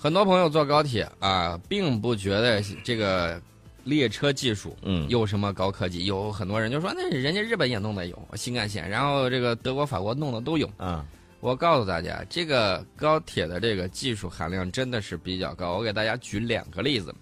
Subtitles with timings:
[0.00, 3.42] 很多朋友坐高铁啊，并不觉得这个
[3.82, 6.04] 列车技术嗯有什么高科技。
[6.04, 10.70] 有很多人就说，那人家日本也弄的有新干线，然后这个德国、法国弄的都有。
[10.76, 11.04] 啊，
[11.40, 15.78] 我告诉大家，这个高铁的这个技术含量真的是比较高。
[15.78, 17.12] 我给大家举两个例子，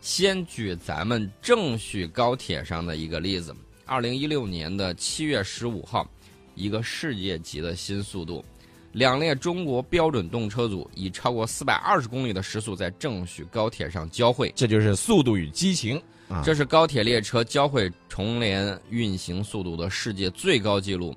[0.00, 3.52] 先举咱们郑徐高铁上的一个例子。
[3.86, 6.08] 二零一六年的七月十五号，
[6.54, 8.44] 一个世界级的新速度，
[8.92, 14.52] 两列中国标准动车组以超过四百二十公里的时速在郑徐高铁上交汇。
[14.56, 15.96] 这就是《速度与激情》
[16.34, 21.14] 啊，这是高铁列车交汇重联运行速度的世界最高纪录。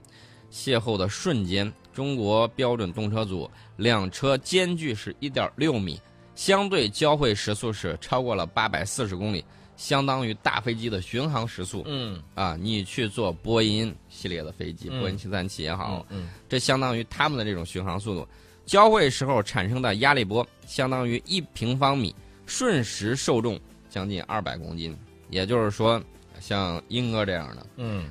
[0.51, 5.99] 邂逅的瞬间，中国标准动车组两车间距是一点六米，
[6.35, 9.43] 相对交汇时速是超过了八百四十公里，
[9.83, 11.83] 相当于大飞机的巡航时速。
[11.85, 18.25] 嗯啊，你去坐波音系列的飞机，嗯波音七三七也好，嗯这相当于他们的这种巡航速度。
[18.65, 22.15] 交汇时候产生的压力波相当于一平方米，
[22.45, 24.97] 瞬时受重将近二百公斤。
[25.29, 26.01] 也就是说，
[26.39, 28.09] 像英哥这样的，嗯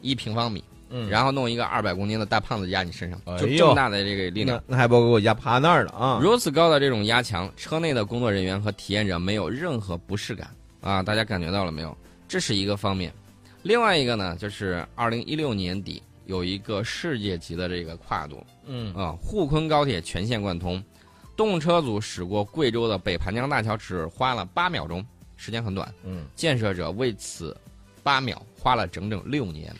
[0.00, 4.74] 一平方米，嗯，然后弄一个二百公斤的大胖子压你身上，就哎呦这么大的这个力量那。
[4.74, 10.48] 那还不够我压趴那儿了啊，如此高的这种压强，车内的工作人员和体验者没有任何不适感
[10.84, 11.02] 啊！
[11.02, 11.96] 大家感觉到了没有？
[12.28, 13.10] 这是一个方面。
[13.62, 20.82] 另外一个呢，就是二零一六年底有一个世界级的这个跨度嗯啊，沪昆高铁全线贯通，
[21.34, 25.04] 动车组驶过贵州的北盘江大桥只花了八秒钟，
[25.36, 25.90] 时间很短。
[26.04, 26.26] 嗯。
[26.36, 27.56] 建设者为此
[28.02, 29.74] 八秒花了整整六年。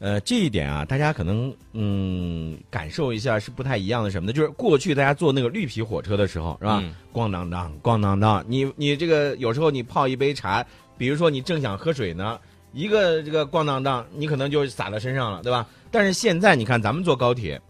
[0.00, 4.32] 呃，这一点啊，大家可能嗯感受一下是不太一样的，什么呢？
[4.32, 6.80] 就是过去大家坐那个绿皮火车的时候，是吧？
[6.82, 10.64] 嗯咣当当，咣当当，你你这个有时候你泡一杯茶，
[10.96, 12.40] 比如说你正想喝水呢，
[12.72, 15.68] 一个这个咣当当，你可能就洒在身上了，对吧？
[15.90, 17.60] 但是现在你看咱们坐高铁，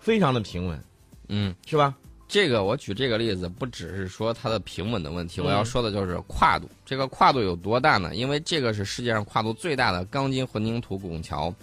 [0.00, 0.82] 非常的平稳，
[1.28, 1.94] 嗯，是吧？
[2.28, 6.68] 这个我举这个例子，不只是说它的平稳的问题，嗯我要说的就是跨度。
[6.84, 8.14] 这个跨度有多大呢？
[8.16, 11.54] 因为这个是世界上跨度最大的钢筋混凝土拱桥，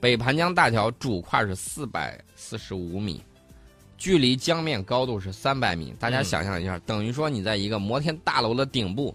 [0.00, 3.22] 北盘江大桥主跨是四百四十五米，
[3.96, 5.94] 距离江面高度是三百米。
[6.00, 9.14] 大家嗯想象一下，等于说你在一个摩天大楼的顶部，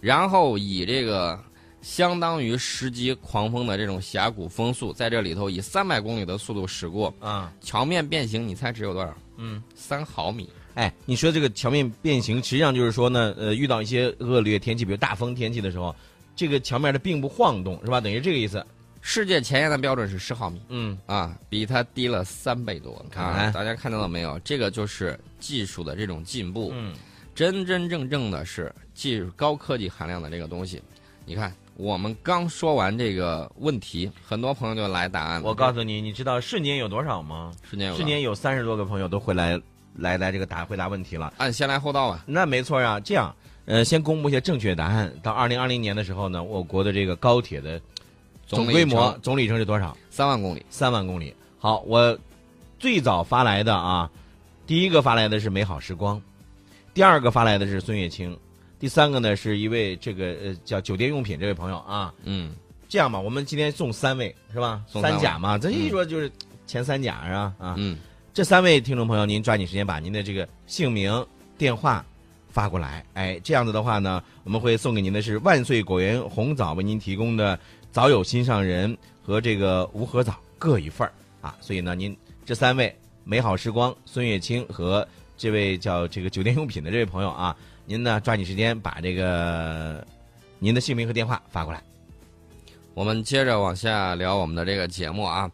[0.00, 1.36] 然后以这个
[1.84, 9.14] 相当于十级狂风的这种峡谷风速，在这里头以三百公里的速度驶过，啊，桥面变形，你猜只有多少？
[9.36, 10.48] 嗯，三毫米。
[10.76, 15.94] 哎，你说这个桥面变形，实际上就是说呢，呃，遇到一些恶劣天气，比如大风天气的时候，
[16.34, 18.00] 这个桥面它并不晃动，是吧？
[18.00, 18.64] 等于这个意思。
[19.02, 23.04] 世界前沿的标准是十毫米嗯啊，比它低了三倍多。
[23.10, 24.38] 看啊，看大家看到了没有？
[24.38, 26.94] 这个就是技术的这种进步，嗯
[27.34, 30.80] 真真正正的是技术高科技含量的这个东西。
[31.26, 35.48] 你看，我们刚说完这个问题，很多朋友就来答案了。
[35.48, 37.50] 我告诉你，你知道瞬间有多少吗？
[37.62, 39.58] 瞬间有瞬间有三十多个朋友都会来
[39.96, 41.32] 来来这个答回答问题了。
[41.38, 42.22] 按先来后到吧。
[42.26, 43.34] 那没错啊，这样，
[43.64, 45.10] 呃，先公布一下正确答案。
[45.22, 47.80] 到二零二零年的时候呢，我国的这个高铁的
[48.46, 49.96] 总规模总里程是多少？
[50.10, 50.64] 三万公里。
[50.68, 51.34] 三万公里。
[51.58, 52.18] 好，我
[52.78, 54.10] 最早发来的啊，
[54.66, 56.20] 第一个发来的是美好时光，
[56.92, 58.38] 第二个发来的是孙月清，
[58.84, 62.12] 第三个呢是一位这个呃叫酒店用品这位朋友啊。
[62.24, 62.54] 嗯，
[62.86, 64.82] 这样吧，我们今天送三位是吧？
[64.86, 66.30] 送三位甲嘛，咱一说就是
[66.66, 67.54] 前三甲是吧？
[67.58, 67.96] 啊，嗯，
[68.34, 72.04] 这三位听众朋友，您抓紧时间把您的这个姓名、电话
[72.50, 73.02] 发过来。
[73.14, 77.58] 哎，这样子的话呢，我们会送给您的是万岁果园红枣为您提供的
[77.90, 81.56] 早有心上人和这个无核枣各一份儿啊。
[81.58, 82.14] 所以呢，您
[82.44, 87.56] 这三位美好时光、孙月清和这位叫这个酒店用品的这位朋友啊，
[87.86, 90.06] 您呢抓紧时间把这个
[90.58, 91.82] 您的姓名和电话发过来。
[92.94, 95.50] 我们接着往下聊我们的这个节目啊。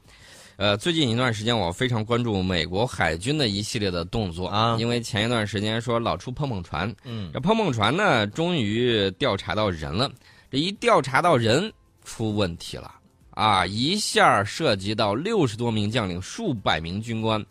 [0.57, 10.13] 呃，最近一段时间，我非常关注美国海军的一系列的动作啊因为前一段时间说老出碰碰船，嗯这碰碰船呢，终于调查到人了。
[10.51, 11.73] 这一调查到人，
[12.05, 12.93] 出问题了
[13.31, 13.65] 啊！
[13.65, 17.43] 一下涉及到六十多名将领、数百名军官，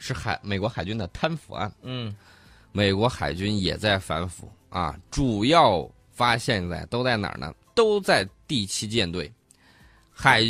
[0.00, 1.72] 是海美国海军的贪腐案。
[1.82, 2.12] 嗯
[2.72, 7.52] 美国海军也在反腐啊，主要发现在都在哪儿呢？
[7.74, 9.32] 都在第七舰队，
[10.12, 10.42] 海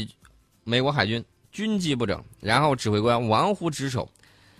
[0.64, 4.06] 美国海军军纪不整，然后指挥官玩忽职守。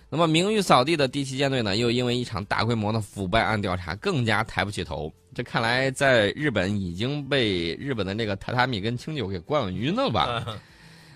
[0.08, 5.12] 那么名誉扫地的第七舰队呢，又因为一场大规模的腐败案调查，更加抬不起头。
[5.34, 10.58] 这看来在日本已经被日本的那个榻榻米跟清酒给灌晕了吧？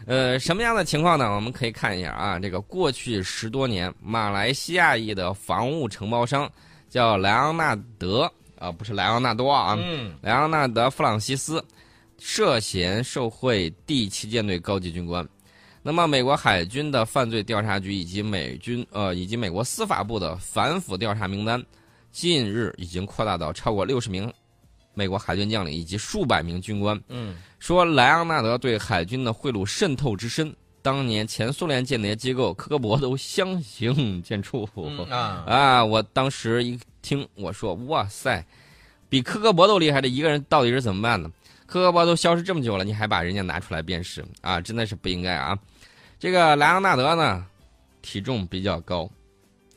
[0.07, 1.35] 呃，什么样的情况呢？
[1.35, 6.51] 我们可以看一下啊，这个过去十多年，马来西亚裔的房屋承包商
[6.89, 11.63] 叫莱昂纳德啊、不是莱昂纳多啊，嗯莱昂纳德·弗朗西斯
[12.19, 15.27] 涉嫌受贿第七舰队高级军官。
[15.83, 21.63] 那么，美国海军的犯罪调查局以及美军呃以及美国司法部的反腐调查名单，
[22.11, 24.33] 近日已经扩大到超过六十名
[24.95, 27.01] 美国海军将领以及数百名军官。
[27.09, 34.67] 嗯说莱昂纳德对海军的贿赂渗透之深，当年前苏联间谍机构科格勃都相形见绌。
[35.11, 35.85] 啊啊！
[35.85, 38.45] 我当时一听，我说：“哇塞，
[39.09, 41.31] 比科格勃都厉害的一个人到底是怎么办呢？
[41.65, 44.61] 科格勃都消失这么久了，你还把人家拿出来辨识啊？
[44.61, 45.59] 真的是不应该啊！”
[46.21, 47.47] 这个莱昂纳德呢，
[48.03, 49.11] 体重比较高，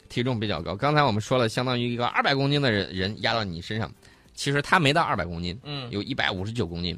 [0.09, 0.75] 体重比较高。
[0.75, 3.89] 刚才我们说了，相当于一个二百公斤的人人压到你身上，
[4.37, 6.97] 其实他没到二百公斤，嗯有一百五十九公斤，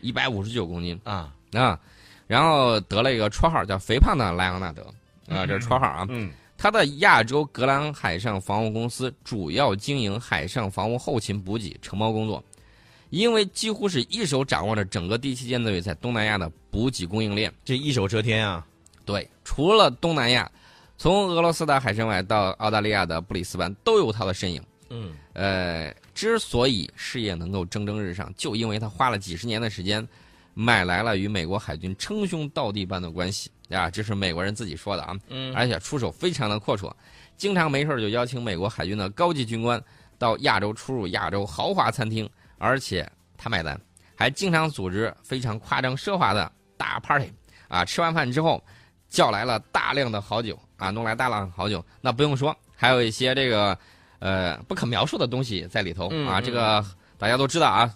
[0.00, 1.78] 一百五十九公斤啊啊。
[2.26, 4.82] 然后得了一个绰号叫“肥胖的莱昂纳德”
[5.28, 6.06] 啊，这是绰号啊。
[6.08, 12.42] 嗯他的亚洲格兰海上防务公司主要经营海上防务后勤补给、承包工作，
[13.10, 17.52] 因为几乎是一手掌握着整个第七舰队在东南亚的补给供应链。
[17.64, 18.66] 这一手遮天啊！
[19.04, 20.50] 对，除了东南亚，
[20.96, 24.60] 从俄罗斯的海参崴到澳大利亚的布里斯班都有他的身影。
[24.90, 30.04] 嗯呃，之所以事业能够蒸蒸日上，就因为他花了几十年的时间，
[30.52, 35.16] 买来了与美国海军称兄道弟般的关系啊，这是美国人自己说的啊。
[35.28, 36.92] 嗯而且出手非常的阔绰，
[37.36, 39.80] 经常没事就邀请美国海军的高级军官
[40.18, 42.28] 到亚洲出入亚洲豪华餐厅，
[42.58, 43.80] 而且他买单，
[44.16, 47.32] 还经常组织非常夸张奢华的大 party
[47.68, 47.84] 啊！
[47.84, 48.60] 吃完饭之后，
[49.08, 53.78] 叫来了大量的好酒啊，弄来大量好酒，那不用说，还有一些这个
[54.18, 56.84] 呃不可描述的东西在里头啊，这个
[57.16, 57.92] 大家都知道啊。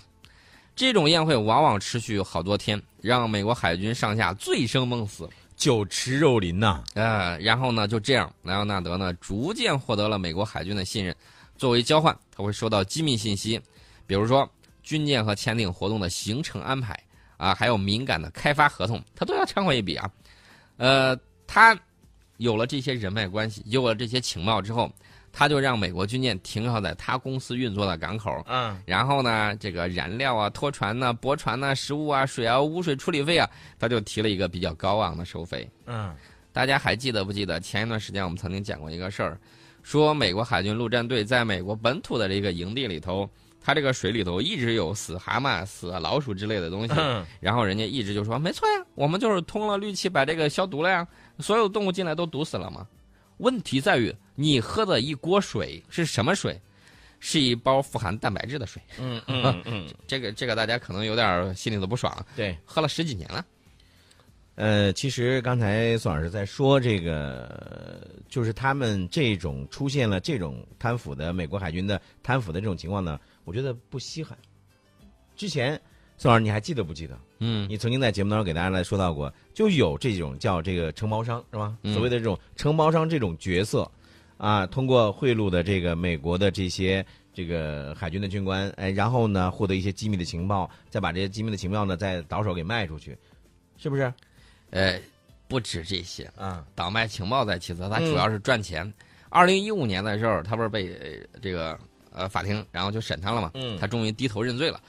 [0.74, 5.28] 这种宴会往往持续好多天，让美国海军上下醉生梦死。
[5.54, 11.14] 酒池肉林呐、呃，然后呢，就这样，莱昂纳德呢逐渐获得了美国海军的信任。
[11.56, 13.60] 作为交换，他会收到机密信息，
[14.06, 14.48] 比如说
[14.82, 16.98] 军舰和潜艇活动的行程安排
[17.36, 20.10] 啊，还有敏感的开发合同，他都要掺和一笔啊。
[20.78, 21.16] 呃，
[21.46, 21.78] 他
[22.38, 24.90] 有了这些人脉关系，有了这些情报之后，
[25.32, 33.48] 他就让美国军舰停靠在他公司运作的港口，嗯然后呢，这个燃料啊、拖船呐、驳船呐、食物啊、水啊、污水处理费啊，
[33.78, 35.68] 他就提了一个比较高昂的收费。
[35.86, 36.14] 嗯
[36.52, 39.38] 大家还记得不记得前一段时间我们曾经讲过一个事儿，
[39.82, 43.26] 说美国海军陆战队在美国本土的这个营地里头，
[43.58, 51.08] 他这个水里头一直有死蛤蟆、死老鼠之类的东西，嗯然后人家一直就说没错呀，我们就是通了氯气把这个消毒了呀，
[51.38, 52.86] 所有动物进来都毒死了嘛。
[53.42, 56.58] 问题在于你喝的一锅水是什么水？
[57.24, 58.82] 是一包富含蛋白质的水。
[58.98, 62.56] 嗯嗯嗯， 这个这个大家可能有点心里头不爽，对。
[62.64, 63.44] 喝了十几年了。
[64.56, 74.36] 呃，其实刚才宋老师在说这个，呃就是他们这种出现了这种贪腐的美国海军的贪腐的这种情况呢，我觉得不稀罕。
[75.36, 75.80] 之前
[76.22, 77.18] 宋老师你还记得不记得？
[77.40, 81.76] 嗯你曾经在节目当中给大家来说到过，就有这种叫这个承包商是吧？
[81.82, 83.90] 嗯所谓的这种承包商这种角色，
[84.36, 87.04] 啊，通过贿赂的这个美国的这些
[87.34, 93.18] 这个海军的军官，哎，然后呢获得一些机密的情报，再把这些机密的情报呢再倒手给卖出去，
[93.76, 94.14] 是不是？
[94.70, 94.96] 呃，
[95.48, 98.94] 不止这些，啊，倒卖情报在其次，他嗯主要是赚钱。
[99.28, 101.76] 二零一五年的时候，他不是被呃这个
[102.12, 103.50] 呃法庭然后就审他了嘛？
[103.54, 104.80] 嗯他终于低头认罪了。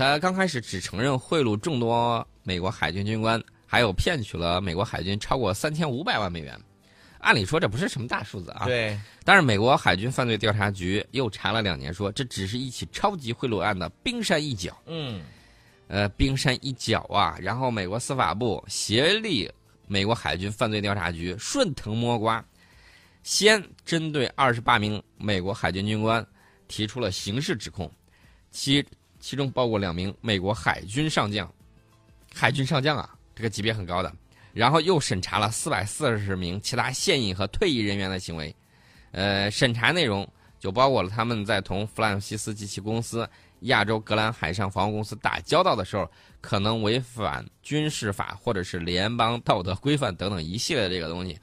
[0.00, 6.58] 他刚开始只承认贿赂众多美国海军军官，还有骗取了美国海军超过三千五百万美元。
[7.18, 14.74] 按理说这不是什么大数字啊，对，但是美国海军犯罪调查局又查了两年说，这只是一起超级贿赂案的冰山一角。
[14.86, 15.20] 嗯
[15.88, 17.36] 呃，冰山一角啊。
[17.38, 19.52] 然后美国司法部协力
[19.86, 22.42] 美国海军犯罪调查局顺藤摸瓜，
[23.22, 26.26] 先针对二十八名美国海军军官
[26.68, 27.92] 提出了刑事指控，
[28.50, 28.82] 其
[29.20, 31.48] 其中包括两名美国海军上将，
[32.34, 34.12] 海军上将啊，这个级别很高的。
[34.52, 38.52] 然后又审查了四百四十名其他现役和退役人员的行为，
[39.12, 43.28] 呃，审查内容就包括了他们在同弗朗西斯及其公司
[43.60, 46.10] 亚洲格兰海上防务公司打交道的时候，
[46.40, 51.38] 可能违反军事法或者是联邦道德规范等等一系列这个东西。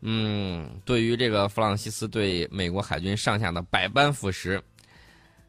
[0.00, 4.60] 嗯，对于这个弗朗西斯对美国海军上下的百般腐蚀，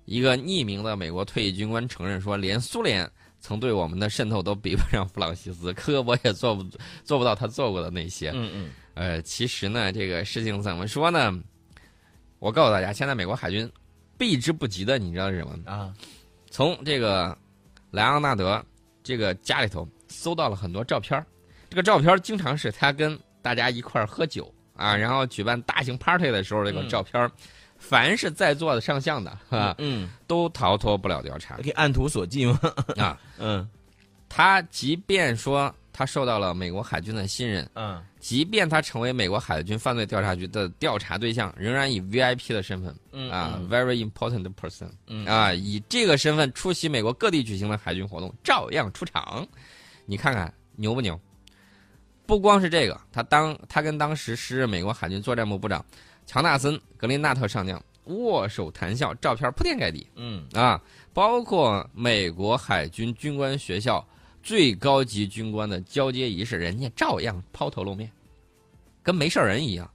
[0.05, 6.63] 一个匿名的美国退役军官承认说，连苏联曾对我们的渗透都比不上弗朗西斯，科格勃也做不
[7.03, 8.31] 做不到他做过的那些。
[8.34, 11.34] 嗯嗯呃，其实呢，这个事情怎么说呢？
[12.39, 13.72] 我告诉大家，现在美国海军
[14.17, 15.63] 避之不及的，你知道是什么吗？
[15.72, 15.93] 啊，
[16.50, 17.38] 从这个
[17.89, 18.63] 莱昂纳德
[19.01, 21.25] 这个家里头搜到了很多照片儿
[21.70, 27.31] 这个照片儿经常是他跟大家一块儿喝酒啊，然后举办大型 party 的时候，这个嗯照片儿
[27.82, 32.60] 凡是在座的上相的啊，嗯，都逃脱不了调查可以按图索骥吗？
[32.96, 33.20] 啊。
[33.38, 33.68] 嗯
[34.30, 49.46] 他即便说他受到了美国海军的信任，嗯即便他成为美国海军犯罪调查局的调查对象，仍然以 VIP 的身份嗯啊，very important person 嗯啊，以这个身份出席美国各地举行的海军活动，照样出场。
[50.06, 51.20] 你看看牛不牛？
[52.26, 55.84] 不光是这个，他当他跟当时时任美国海军作战部部长
[56.32, 60.82] 乔纳森·格林纳特上将握手谈笑，照片铺天盖地嗯啊，
[61.14, 64.08] 包括美国海军军官学校
[64.42, 68.10] 最高级军官的交接仪式，人家照样抛头露面，
[69.04, 69.92] 跟没事人一样。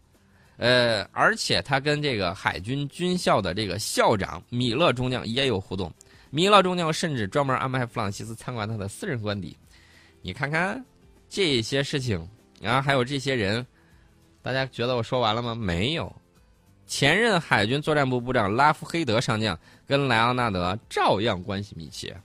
[0.59, 5.91] 呃，而且他跟这个海军军校的这个校长米勒中将也有互动，
[6.29, 9.57] 米勒中将甚至专门安排弗朗西斯参观他的私人官邸。
[10.21, 10.85] 你看看
[11.31, 12.29] 这些事情，
[12.61, 13.67] 然后还有这些人，
[14.43, 15.55] 大家觉得我说完了吗？
[15.55, 16.15] 没有。
[16.87, 22.17] 前任海军作战部部长拉夫黑德上将跟莱昂纳德照样关系密切，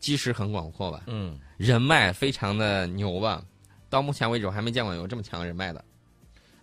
[0.00, 3.42] 基石很广阔吧，嗯，人脉非常的牛吧。
[3.88, 5.84] 到目前为止，我还没见过有这么强人脉的。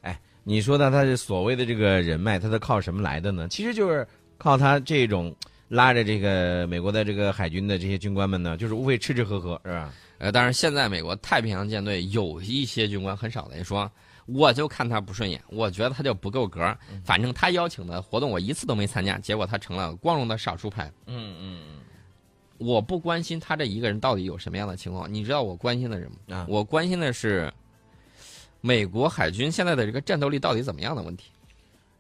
[0.02, 3.48] 哎你说的他是所谓的这个人脉，他是靠什么来的呢？
[3.48, 4.06] 其实就是
[4.38, 5.34] 靠他这种
[5.70, 9.94] 拉着这个美国的这个海军的这些军官们呢，就是无非吃吃喝喝，是吧？
[10.18, 13.90] 呃，当然现在美国太平洋舰队有一些军官很少的人说，
[14.26, 20.92] 我就看他不顺眼，我觉得他就不够格，反正他邀请的活动我一次都没参加，结果他成了光荣的少数派。
[21.08, 21.80] 嗯嗯嗯
[22.60, 26.12] 我不关心他这一个人到底有什么样的情况，你知道我关心的什么？
[26.28, 27.52] 嗯啊，我关心的是
[28.62, 31.30] 美国海军现在的这个战斗力到底怎么样的问题。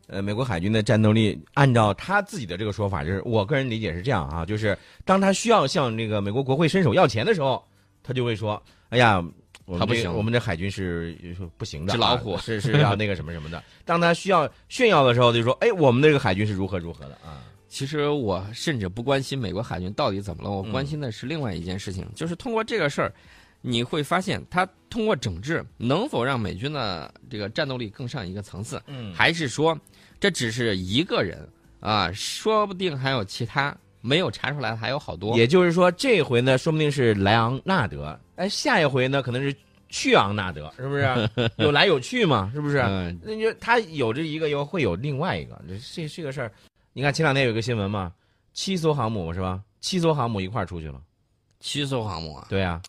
[0.07, 7.63] 呃，美国海军的战斗力，按照他自己的这个说法，就是我个人理解是这样啊，就是当他需要向这个美国国会伸手要钱的时候，
[8.03, 9.23] 他就会说：“哎呀，
[9.79, 17.41] 他不行我们这海军是是不行的是，老虎是是要那个什么什么的。”当他需要炫耀的时候，就说：“哎，我们那个海军是如何如何的啊。
[17.69, 23.13] 其实我甚至不关心美国海军到底怎么了，我嗯关心的是另外一件事情，就是通过这个事儿，
[23.61, 29.75] 你会发现他通过整治能否让美军的这个战斗力更上一个层次，”嗯还是说
[30.19, 32.11] 这只是一个人啊？
[32.11, 35.35] 说不定还有其他没有查出来的还有好多。
[35.37, 39.55] 也就是说，这回呢，说不定是莱昂纳德，哎，下一回呢，可能是
[39.87, 41.07] 去昂纳德，是不是？
[41.57, 42.79] 有来有去嘛，是不是？
[42.79, 46.51] 嗯，那就他有这一个，又会有另外一个，这这这个事儿，
[46.91, 48.11] 你看前两天有一个新闻嘛，
[48.51, 49.61] 七艘航母是吧？
[49.79, 51.01] 七艘航母一块儿出去了，
[51.63, 52.81] 七艘航母啊，对呀、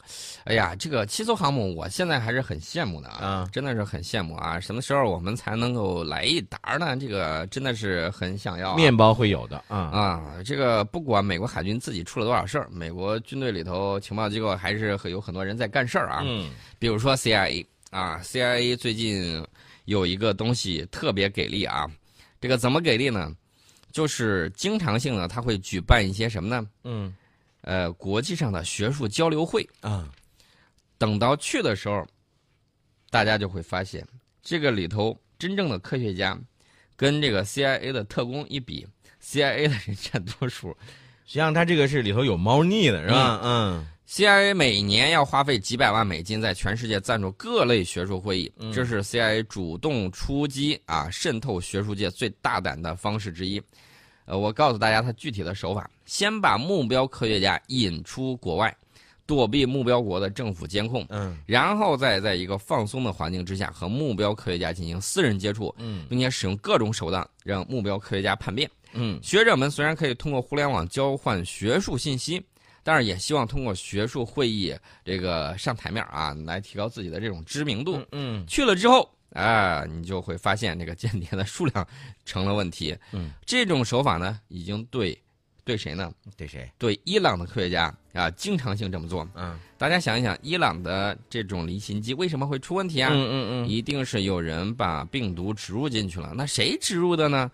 [0.43, 4.59] 哎呀，这个七艘航母，我现在还是很羡慕的啊，啊真的是很羡慕啊！
[4.59, 6.97] 什么时候我们才能够来一沓呢？
[6.97, 8.76] 这个真的是很想要、啊。
[8.76, 16.23] 面包会有的啊，啊，这个不管美国海军自己出了多少事儿，美国军队里头情报机构还是有很多人在干事儿啊。
[16.25, 16.50] 嗯
[16.81, 19.40] 比如说 CIA 啊，CIA 最近
[19.85, 21.87] 有一个东西特别给力啊，
[22.40, 23.33] 这个怎么给力呢？
[23.93, 26.66] 就是经常性的，他会举办一些什么呢？
[26.83, 27.14] 嗯
[27.64, 29.68] 呃，国际上的学术交流会。
[29.80, 30.09] 啊，
[30.97, 32.06] 等到去的时候，
[33.11, 34.06] 大家就会发现，
[34.42, 36.38] 这个里头真正的科学家
[36.97, 38.87] 跟这个 CIA 的特工一比
[39.23, 40.68] ，CIA 的人占多数。
[41.26, 43.40] 实际上他这个是里头有猫腻的是吧？
[43.42, 53.61] 嗯 CIA 每年要花费几百万美金在全世界赞助各类学术会议，嗯这是 CIA 主动出击啊渗透学术界最大胆的方式之一。
[54.26, 58.75] 呃，我告诉大家他具体的手法：先把目标科学家引出国外，
[59.26, 68.71] 躲避目标国的政府监控，嗯然后再在一个放松的环境之下和目标科学家进行私人接触，嗯并且使用各种手段让目标科学家叛变。
[68.93, 72.43] 嗯学者们虽然可以通过互联网交换学术信息，
[72.83, 77.97] 但是也希望通过学术会议这个上台面啊，来提高自己的这种知名度。
[77.97, 81.87] 嗯嗯去了之后，啊，你就会发现这个间谍的数量
[82.25, 82.97] 成了问题。
[83.12, 85.17] 嗯，这种手法呢，已经对
[85.64, 86.11] 对谁呢？
[86.37, 86.71] 对谁？
[86.79, 89.29] 对伊朗的科学家啊，经常性这么做。
[89.35, 93.11] 嗯大家想一想，伊朗的这种离心机为什么会出问题啊？
[93.12, 96.33] 嗯嗯嗯一定是有人把病毒植入进去了。
[96.35, 97.50] 那谁植入的呢？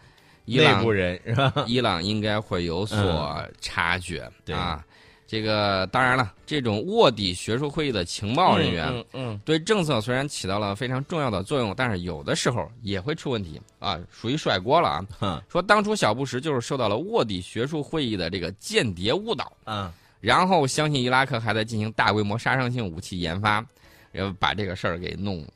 [0.47, 1.65] 伊内朗部人是吧？
[1.67, 4.85] 伊朗应该会有所察觉、对啊。
[5.31, 14.89] 这个当然了，这种卧底学术会议的情报人员，嗯，对政策虽然起到了非常重要的作用，但是有的时候也会出问题啊，属于甩锅了
[15.21, 15.41] 啊。
[15.49, 19.89] 说当初小布什就是受到了卧底学术会议的这个间谍误导，嗯，
[20.21, 23.65] 然后相信伊拉克还在进行大规模杀伤性武器研发，
[24.11, 25.47] 然后把这个事儿给弄。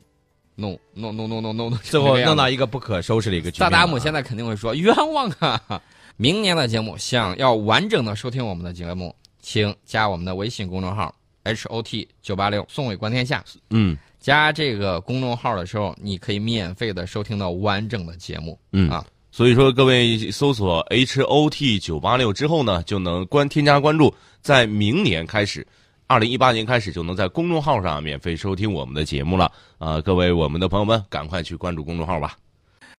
[0.57, 3.69] 弄弄弄弄弄弄弄，最后弄到一个不可收拾的一个局面。
[3.69, 5.61] 萨达姆现在肯定会说冤枉啊！
[6.15, 9.13] 明年的节目，想要完整的收听我们的节目，
[9.45, 13.43] 请加我们的微信公众号 H O T 九八六宋伟观天下。
[13.69, 18.57] 嗯加这个公众号的时候，你可以免费的收听到完整的节目。
[18.71, 24.11] 嗯啊，所以说各位搜索 H O T 九八六之后呢，就能关添加关注，
[24.41, 25.65] 在明年开始
[26.07, 29.51] 二零一八年开始就能在公众号上免费收听我们的节目了。
[29.77, 32.35] 啊，各位我们的朋友们，赶快去关注公众号吧。